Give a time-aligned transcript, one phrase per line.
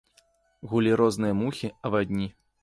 [0.71, 2.27] Гулі розныя мухі, авадні.